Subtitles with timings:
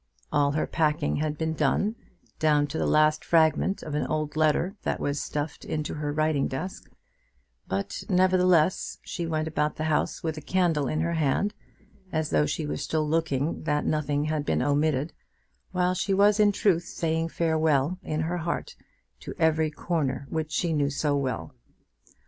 [0.31, 1.95] All her packing had been done,
[2.39, 6.47] down to the last fragment of an old letter that was stuffed into her writing
[6.47, 6.89] desk;
[7.67, 11.53] but, nevertheless, she went about the house with a candle in her hand,
[12.11, 15.13] as though she were still looking that nothing had been omitted,
[15.71, 18.75] while she was in truth saying farewell in her heart
[19.19, 21.53] to every corner which she knew so well.